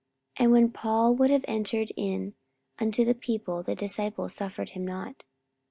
[0.37, 2.33] 44:019:030 And when Paul would have entered in
[2.79, 5.21] unto the people, the disciples suffered him not.